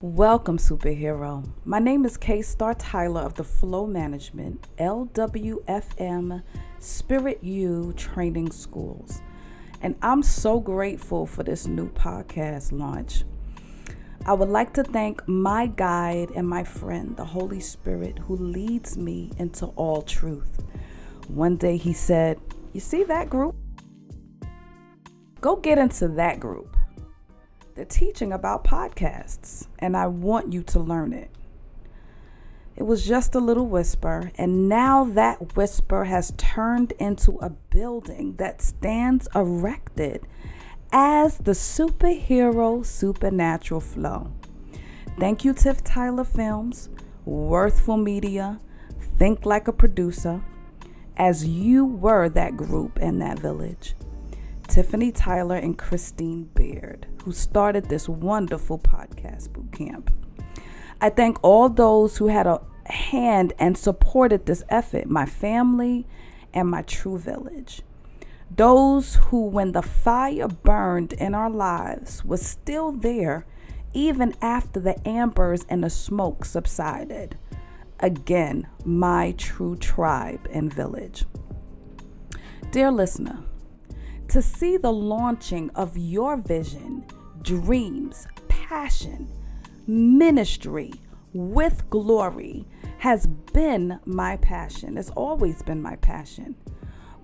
Welcome, 0.00 0.58
superhero. 0.58 1.44
My 1.64 1.80
name 1.80 2.04
is 2.04 2.16
K 2.16 2.40
Star 2.40 2.72
Tyler 2.72 3.22
of 3.22 3.34
the 3.34 3.42
Flow 3.42 3.84
Management 3.84 4.64
LWFM 4.76 6.44
Spirit 6.78 7.42
U 7.42 7.92
Training 7.96 8.52
Schools. 8.52 9.20
And 9.82 9.96
I'm 10.00 10.22
so 10.22 10.60
grateful 10.60 11.26
for 11.26 11.42
this 11.42 11.66
new 11.66 11.90
podcast 11.90 12.70
launch. 12.70 13.24
I 14.24 14.34
would 14.34 14.50
like 14.50 14.72
to 14.74 14.84
thank 14.84 15.26
my 15.26 15.66
guide 15.66 16.30
and 16.30 16.48
my 16.48 16.62
friend, 16.62 17.16
the 17.16 17.24
Holy 17.24 17.58
Spirit, 17.58 18.20
who 18.20 18.36
leads 18.36 18.96
me 18.96 19.32
into 19.36 19.66
all 19.74 20.02
truth. 20.02 20.62
One 21.26 21.56
day 21.56 21.76
he 21.76 21.92
said, 21.92 22.38
You 22.72 22.78
see 22.78 23.02
that 23.02 23.28
group? 23.28 23.56
Go 25.40 25.56
get 25.56 25.76
into 25.76 26.06
that 26.06 26.38
group. 26.38 26.77
Teaching 27.84 28.32
about 28.32 28.64
podcasts, 28.64 29.66
and 29.78 29.96
I 29.96 30.08
want 30.08 30.52
you 30.52 30.62
to 30.64 30.80
learn 30.80 31.12
it. 31.12 31.30
It 32.76 32.84
was 32.84 33.06
just 33.06 33.34
a 33.34 33.40
little 33.40 33.66
whisper, 33.66 34.30
and 34.36 34.68
now 34.68 35.04
that 35.04 35.56
whisper 35.56 36.04
has 36.04 36.32
turned 36.36 36.92
into 36.98 37.38
a 37.38 37.50
building 37.50 38.36
that 38.36 38.62
stands 38.62 39.28
erected 39.34 40.26
as 40.92 41.38
the 41.38 41.52
superhero 41.52 42.84
supernatural 42.84 43.80
flow. 43.80 44.30
Thank 45.18 45.44
you, 45.44 45.52
Tiff 45.52 45.82
Tyler 45.82 46.24
Films, 46.24 46.88
Worthful 47.24 47.96
Media, 47.96 48.60
Think 49.18 49.44
Like 49.44 49.66
a 49.66 49.72
Producer, 49.72 50.42
as 51.16 51.46
you 51.46 51.84
were 51.84 52.28
that 52.28 52.56
group 52.56 52.98
in 52.98 53.18
that 53.18 53.38
village. 53.40 53.94
Tiffany 54.68 55.10
Tyler 55.10 55.56
and 55.56 55.76
Christine 55.76 56.44
Beard, 56.54 57.06
who 57.24 57.32
started 57.32 57.88
this 57.88 58.08
wonderful 58.08 58.78
podcast 58.78 59.52
boot 59.52 59.72
camp. 59.72 60.10
I 61.00 61.10
thank 61.10 61.42
all 61.42 61.68
those 61.68 62.18
who 62.18 62.28
had 62.28 62.46
a 62.46 62.60
hand 62.84 63.54
and 63.58 63.76
supported 63.76 64.46
this 64.46 64.62
effort, 64.68 65.08
my 65.08 65.26
family 65.26 66.06
and 66.52 66.68
my 66.68 66.82
true 66.82 67.18
village. 67.18 67.82
Those 68.54 69.16
who, 69.16 69.46
when 69.46 69.72
the 69.72 69.82
fire 69.82 70.48
burned 70.48 71.12
in 71.14 71.34
our 71.34 71.50
lives, 71.50 72.24
was 72.24 72.44
still 72.44 72.92
there 72.92 73.46
even 73.94 74.34
after 74.42 74.80
the 74.80 75.08
ambers 75.08 75.64
and 75.68 75.82
the 75.82 75.90
smoke 75.90 76.44
subsided. 76.44 77.38
Again, 78.00 78.66
my 78.84 79.34
true 79.38 79.76
tribe 79.76 80.46
and 80.52 80.72
village. 80.72 81.24
Dear 82.70 82.90
listener, 82.90 83.38
to 84.28 84.42
see 84.42 84.76
the 84.76 84.92
launching 84.92 85.70
of 85.70 85.96
your 85.96 86.36
vision, 86.36 87.04
dreams, 87.42 88.26
passion, 88.48 89.28
ministry 89.86 90.92
with 91.32 91.88
glory 91.88 92.66
has 92.98 93.26
been 93.26 93.98
my 94.04 94.36
passion. 94.36 94.98
It's 94.98 95.10
always 95.10 95.62
been 95.62 95.80
my 95.80 95.96
passion. 95.96 96.56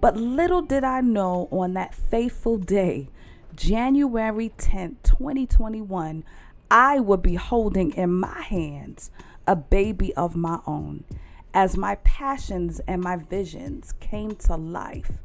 But 0.00 0.16
little 0.16 0.62
did 0.62 0.84
I 0.84 1.00
know 1.00 1.48
on 1.50 1.74
that 1.74 1.94
faithful 1.94 2.58
day, 2.58 3.08
January 3.54 4.52
10th, 4.58 4.96
2021, 5.02 6.24
I 6.70 7.00
would 7.00 7.22
be 7.22 7.34
holding 7.34 7.92
in 7.92 8.10
my 8.10 8.40
hands 8.42 9.10
a 9.46 9.56
baby 9.56 10.14
of 10.14 10.36
my 10.36 10.60
own 10.66 11.04
as 11.52 11.76
my 11.76 11.96
passions 11.96 12.80
and 12.88 13.02
my 13.02 13.16
visions 13.16 13.92
came 14.00 14.34
to 14.36 14.56
life 14.56 15.18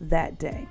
that 0.00 0.38
day. 0.38 0.66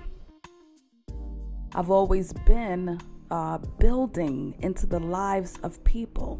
I've 1.75 1.89
always 1.89 2.33
been 2.33 2.99
uh, 3.31 3.57
building 3.79 4.55
into 4.59 4.85
the 4.85 4.99
lives 4.99 5.57
of 5.63 5.83
people. 5.83 6.39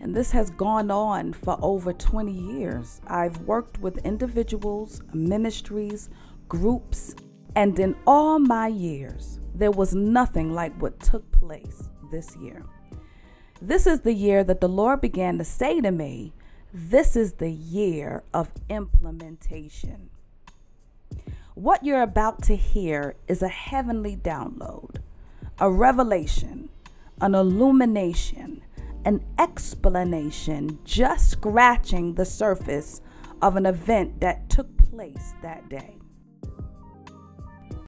And 0.00 0.14
this 0.16 0.32
has 0.32 0.50
gone 0.50 0.90
on 0.90 1.32
for 1.32 1.56
over 1.62 1.92
20 1.92 2.32
years. 2.32 3.00
I've 3.06 3.38
worked 3.42 3.78
with 3.78 4.04
individuals, 4.04 5.00
ministries, 5.14 6.10
groups, 6.48 7.14
and 7.54 7.78
in 7.78 7.94
all 8.04 8.40
my 8.40 8.66
years, 8.66 9.38
there 9.54 9.70
was 9.70 9.94
nothing 9.94 10.52
like 10.52 10.74
what 10.82 10.98
took 10.98 11.30
place 11.30 11.88
this 12.10 12.34
year. 12.36 12.64
This 13.60 13.86
is 13.86 14.00
the 14.00 14.12
year 14.12 14.42
that 14.42 14.60
the 14.60 14.68
Lord 14.68 15.00
began 15.00 15.38
to 15.38 15.44
say 15.44 15.80
to 15.80 15.92
me, 15.92 16.32
This 16.74 17.14
is 17.14 17.34
the 17.34 17.50
year 17.50 18.24
of 18.34 18.50
implementation. 18.68 20.10
What 21.54 21.84
you're 21.84 22.00
about 22.02 22.42
to 22.44 22.56
hear 22.56 23.14
is 23.28 23.42
a 23.42 23.48
heavenly 23.48 24.16
download, 24.16 25.02
a 25.58 25.70
revelation, 25.70 26.70
an 27.20 27.34
illumination, 27.34 28.62
an 29.04 29.22
explanation, 29.38 30.78
just 30.82 31.28
scratching 31.28 32.14
the 32.14 32.24
surface 32.24 33.02
of 33.42 33.56
an 33.56 33.66
event 33.66 34.20
that 34.20 34.48
took 34.48 34.78
place 34.78 35.34
that 35.42 35.68
day. 35.68 35.96